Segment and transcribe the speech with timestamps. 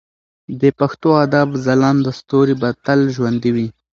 [0.61, 3.67] د پښتو ادب ځلانده ستوري به تل ژوندي وي.